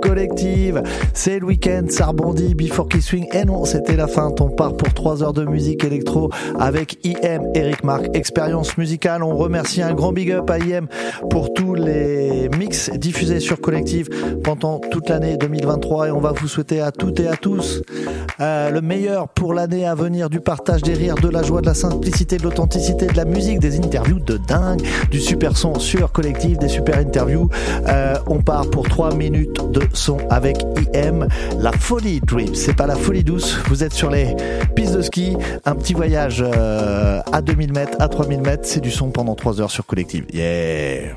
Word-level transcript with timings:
Collective. 0.00 0.82
C'est 1.12 1.38
le 1.38 1.46
week-end, 1.46 1.84
ça 1.88 2.06
rebondit, 2.06 2.54
Before 2.54 2.88
Key 2.88 3.00
Swing. 3.00 3.26
Et 3.32 3.44
non, 3.44 3.64
c'était 3.64 3.96
la 3.96 4.06
fin. 4.06 4.32
On 4.40 4.50
part 4.50 4.76
pour 4.76 4.92
3 4.92 5.22
heures 5.22 5.32
de 5.32 5.44
musique 5.44 5.84
électro 5.84 6.30
avec 6.58 6.98
IM, 7.04 7.50
Eric 7.54 7.84
Marc, 7.84 8.08
expérience 8.14 8.76
musicale. 8.76 9.22
On 9.22 9.36
remercie 9.36 9.82
un 9.82 9.94
grand 9.94 10.12
big 10.12 10.32
up 10.32 10.50
à 10.50 10.58
IM 10.58 10.86
pour 11.30 11.52
tous 11.52 11.74
les 11.74 12.48
mix 12.58 12.90
diffusés 12.90 13.40
sur 13.40 13.60
Collective 13.60 14.08
pendant 14.42 14.78
toute 14.78 15.08
l'année 15.08 15.36
2023. 15.36 16.08
Et 16.08 16.10
on 16.10 16.20
va 16.20 16.32
vous 16.32 16.48
souhaiter 16.48 16.80
à 16.80 16.90
toutes 16.90 17.20
et 17.20 17.28
à 17.28 17.36
tous 17.36 17.82
euh, 18.40 18.70
le 18.70 18.80
meilleur 18.80 19.28
pour 19.28 19.54
l'année 19.54 19.86
à 19.86 19.94
venir, 19.94 20.30
du 20.30 20.40
partage 20.40 20.82
des 20.82 20.94
rires, 20.94 21.16
de 21.16 21.28
la 21.28 21.42
joie, 21.42 21.60
de 21.60 21.66
la 21.66 21.74
simplicité, 21.74 22.36
de 22.36 22.42
l'authenticité, 22.42 23.06
de 23.06 23.16
la 23.16 23.24
musique, 23.24 23.60
des 23.60 23.78
interviews 23.78 24.20
de 24.20 24.36
dingue, 24.36 24.82
du 25.10 25.20
super 25.20 25.56
son 25.56 25.78
sur 25.78 26.12
Collective, 26.12 26.58
des 26.58 26.68
super 26.68 26.98
interviews. 26.98 27.48
Euh, 27.88 28.16
on 28.26 28.40
part 28.40 28.70
pour 28.70 28.88
3 28.88 29.14
minutes 29.14 29.60
de 29.74 29.82
son 29.92 30.16
avec 30.30 30.56
IM. 30.94 31.28
La 31.58 31.72
folie 31.72 32.20
Dream, 32.20 32.54
c'est 32.54 32.74
pas 32.74 32.86
la 32.86 32.96
folie 32.96 33.24
douce. 33.24 33.58
Vous 33.66 33.84
êtes 33.84 33.92
sur 33.92 34.10
les 34.10 34.34
pistes 34.74 34.94
de 34.94 35.02
ski, 35.02 35.36
un 35.64 35.74
petit 35.74 35.92
voyage 35.92 36.42
euh, 36.42 37.20
à 37.32 37.42
2000 37.42 37.72
mètres, 37.72 37.96
à 38.00 38.08
3000 38.08 38.40
mètres, 38.40 38.64
c'est 38.64 38.80
du 38.80 38.90
son 38.90 39.10
pendant 39.10 39.34
3 39.34 39.60
heures 39.60 39.70
sur 39.70 39.84
Collective. 39.84 40.24
Yeah! 40.32 41.16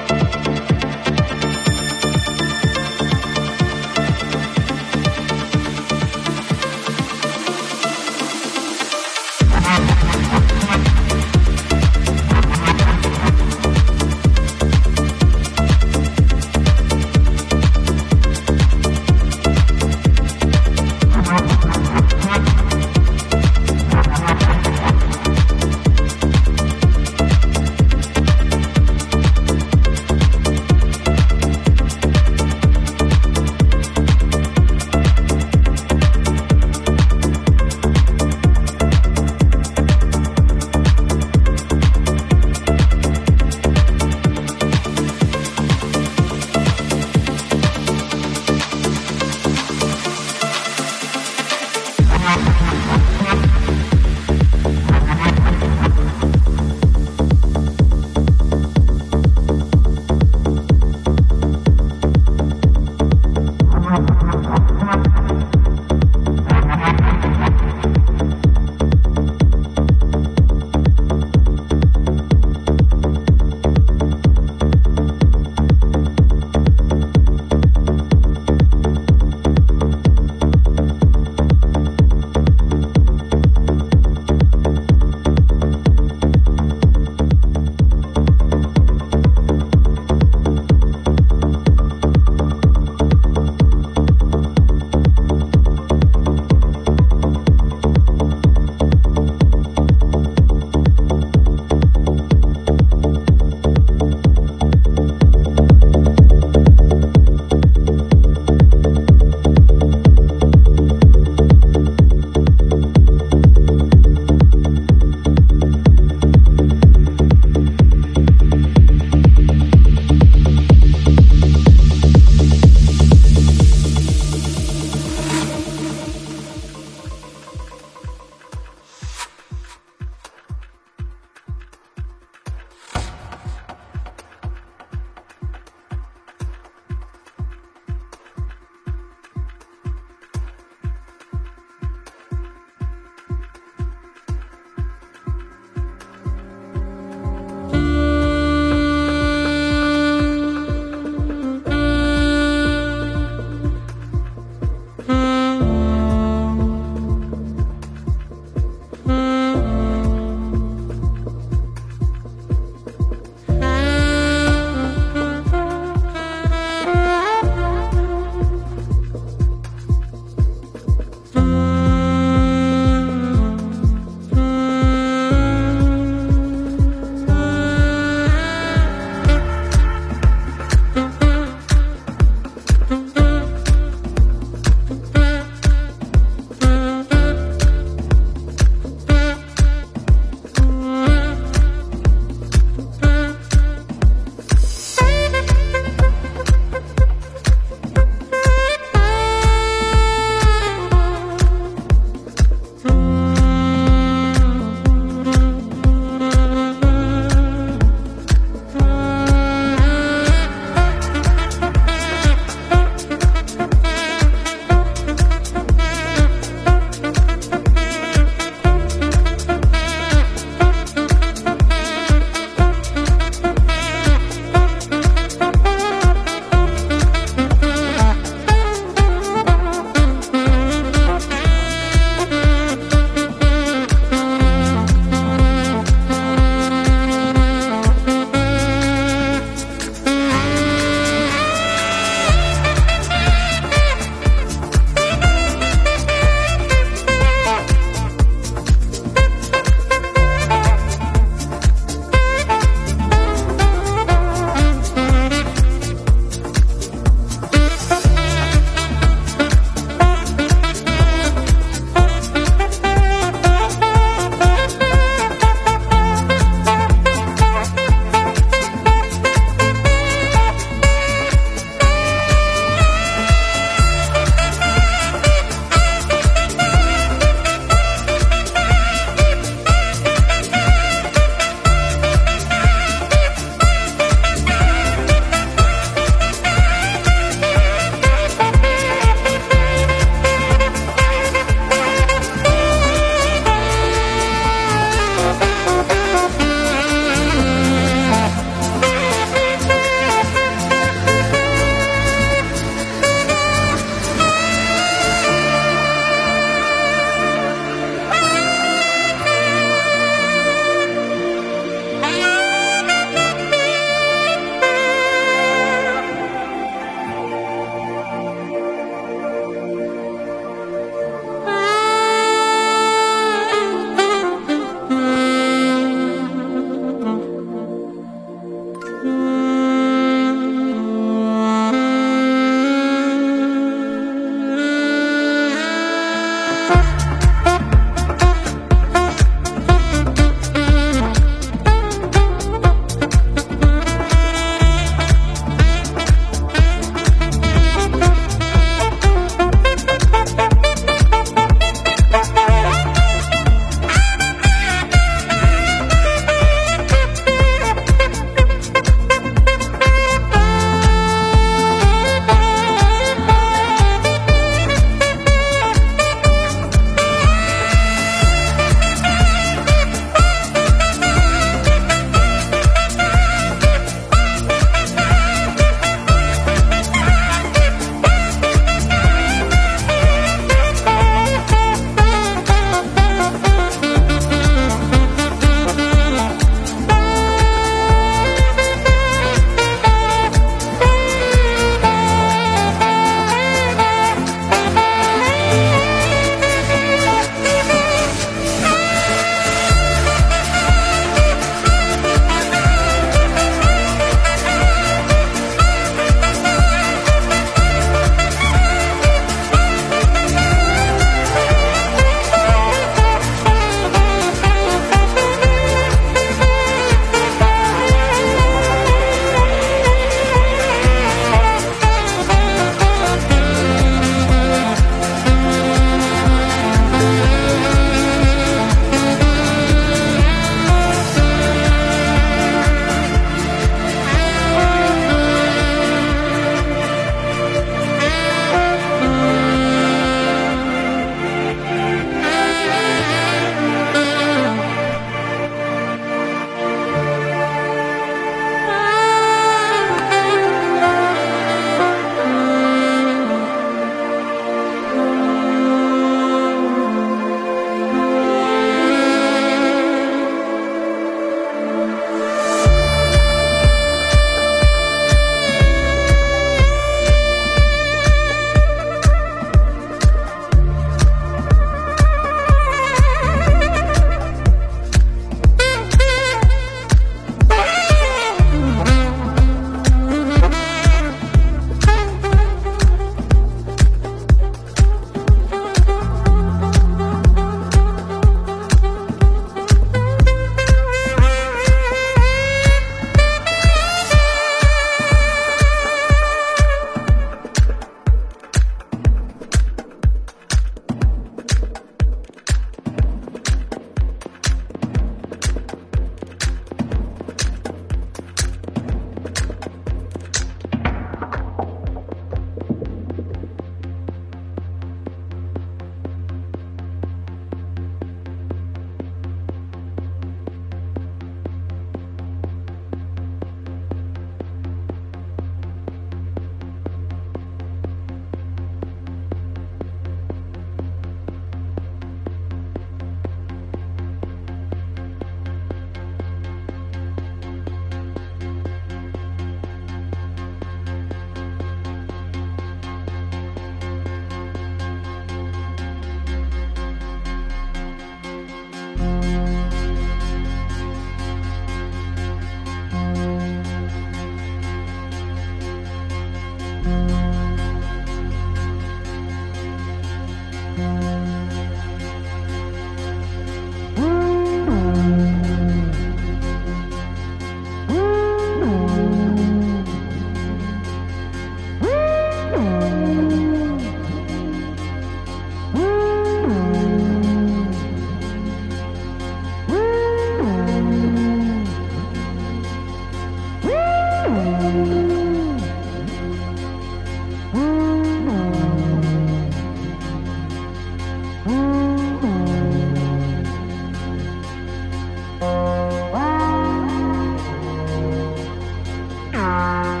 Música 599.51 600.00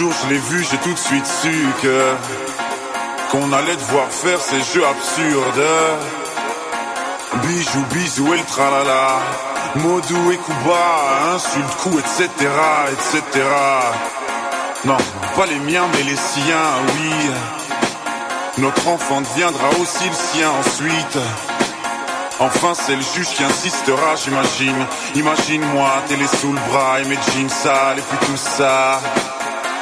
jour 0.00 0.12
je 0.22 0.32
l'ai 0.32 0.38
vu, 0.38 0.64
j'ai 0.70 0.78
tout 0.78 0.94
de 0.94 0.98
suite 0.98 1.26
su 1.26 1.66
que 1.82 2.14
qu'on 3.30 3.52
allait 3.52 3.76
devoir 3.76 4.08
faire 4.08 4.40
ces 4.40 4.60
jeux 4.72 4.86
absurdes. 4.86 5.66
Bijou, 7.42 7.84
bisous 7.92 8.32
et 8.32 8.38
le 8.38 8.44
tralala. 8.44 9.18
Modou 9.74 10.30
et 10.32 10.38
Kuba, 10.38 11.34
insulte, 11.34 11.76
coup, 11.82 11.98
etc., 11.98 12.28
etc. 12.92 13.44
Non, 14.86 14.96
pas 15.36 15.44
les 15.44 15.58
miens, 15.70 15.86
mais 15.92 16.02
les 16.04 16.16
siens, 16.16 16.70
oui. 16.94 17.12
Notre 18.56 18.88
enfant 18.88 19.20
deviendra 19.20 19.68
aussi 19.82 20.08
le 20.08 20.14
sien 20.14 20.50
ensuite. 20.60 21.18
Enfin, 22.38 22.72
c'est 22.72 22.96
le 22.96 23.02
juge 23.02 23.28
qui 23.34 23.44
insistera, 23.44 24.16
j'imagine. 24.16 24.86
Imagine-moi, 25.14 25.90
télé 26.08 26.26
sous 26.26 26.54
le 26.54 26.60
bras 26.70 27.00
et 27.00 27.04
mes 27.04 27.18
jeans 27.34 27.50
sales 27.50 27.98
et 27.98 28.02
puis 28.02 28.26
tout 28.26 28.38
ça. 28.38 28.98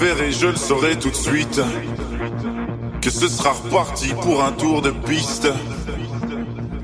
Jour 0.00 0.30
je 0.30 0.46
le 0.46 0.56
saurai 0.56 0.98
tout 0.98 1.10
de 1.10 1.14
suite. 1.14 1.60
Que 3.02 3.10
ce 3.10 3.28
sera 3.28 3.52
reparti 3.52 4.08
pour 4.22 4.42
un 4.42 4.52
tour 4.52 4.82
de 4.82 4.90
piste. 4.90 5.48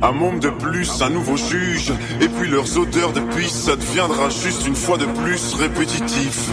Un 0.02 0.12
môme 0.12 0.38
de 0.38 0.50
plus, 0.50 1.00
un 1.00 1.10
nouveau 1.10 1.36
juge. 1.36 1.92
Et 2.20 2.28
puis 2.28 2.48
leurs 2.50 2.78
odeurs 2.78 3.12
de 3.12 3.20
pisse, 3.20 3.64
ça 3.64 3.76
deviendra 3.76 4.28
juste 4.28 4.66
une 4.66 4.76
fois 4.76 4.98
de 4.98 5.06
plus 5.06 5.54
répétitif. 5.54 6.50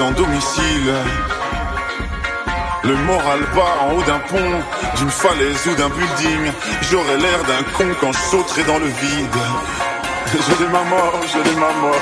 En 0.00 0.10
domicile. 0.12 0.94
Le 2.84 2.94
moral 2.94 3.40
bas 3.54 3.76
en 3.82 3.94
haut 3.94 4.02
d'un 4.02 4.18
pont, 4.20 4.60
d'une 4.96 5.10
falaise 5.10 5.66
ou 5.66 5.74
d'un 5.74 5.88
building. 5.88 6.52
J'aurais 6.90 7.18
l'air 7.18 7.38
d'un 7.44 7.62
con 7.76 7.94
quand 8.00 8.12
je 8.12 8.18
sauterai 8.18 8.62
dans 8.64 8.78
le 8.78 8.86
vide. 8.86 9.36
Je 10.32 10.62
l'aime 10.62 10.74
à 10.74 10.84
mort, 10.84 11.20
je 11.32 11.38
l'aime 11.38 11.62
à 11.62 11.72
mort. 11.80 11.94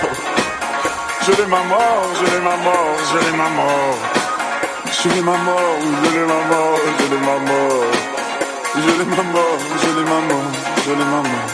Je 1.27 1.33
l'aime 1.33 1.53
à 1.53 1.65
mort, 1.65 2.07
je 2.19 2.25
l'aime 2.33 2.47
à 2.47 2.57
mort, 2.57 2.97
je 3.13 3.19
l'aime 3.25 3.41
à 3.41 3.49
mort. 3.51 3.99
Je 5.03 5.09
l'aime 5.09 5.29
à 5.29 5.37
mort, 5.39 5.79
je 6.05 6.11
l'aime 6.17 6.31
à 6.31 6.55
mort, 6.55 6.79
je 6.99 7.05
l'aime 7.11 7.29
à 7.29 7.39
mort. 7.51 7.87
Je 8.75 8.81
l'aime 8.99 9.13
à 9.13 9.23
mort, 9.35 9.59
je 9.83 9.89
l'aime 9.97 10.07
à 10.07 10.21
mort, 10.33 10.53
je 10.85 10.91
l'aime 10.91 11.15
à 11.15 11.23
mort. 11.23 11.51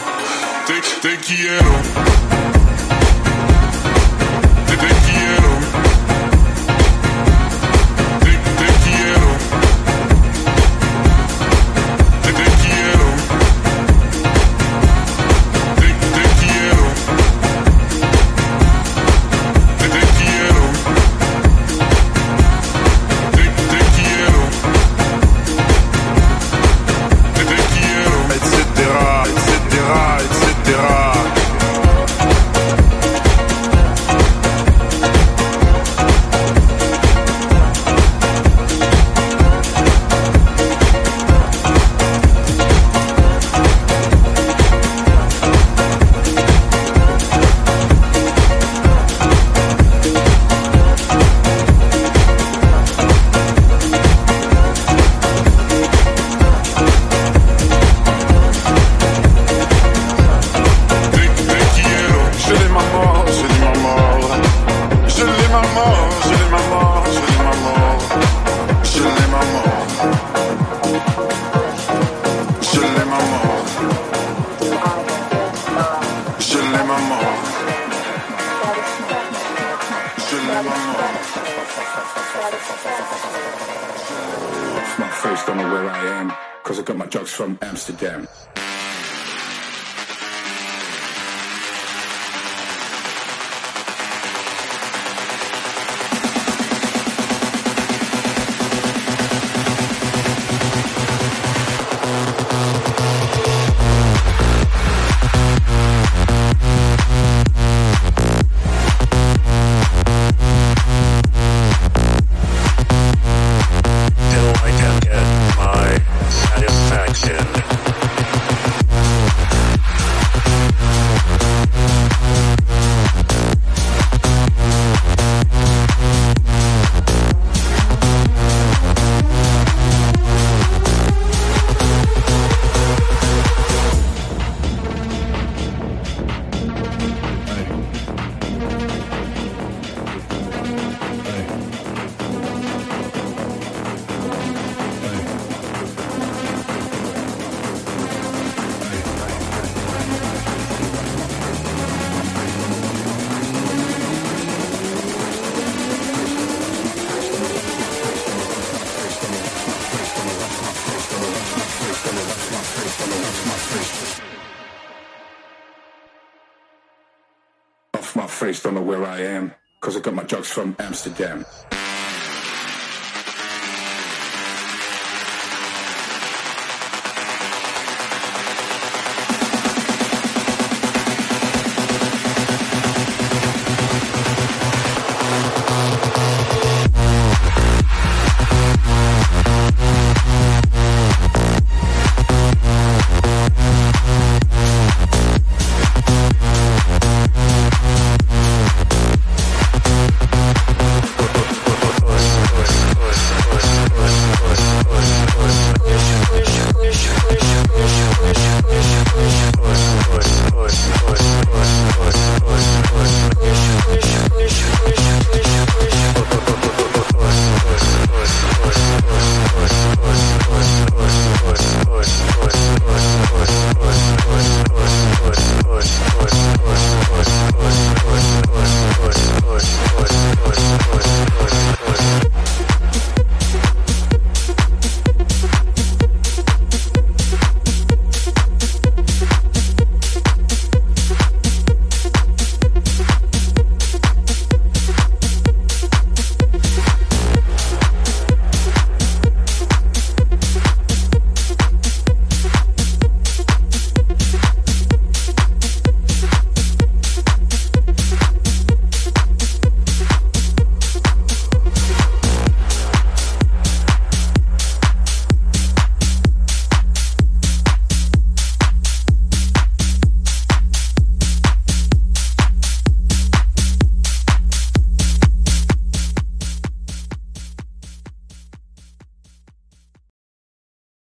From 170.57 170.75
Amsterdam. 170.79 171.46